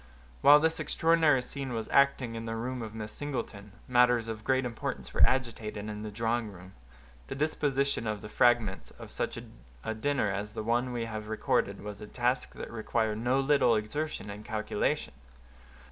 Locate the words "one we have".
10.63-11.27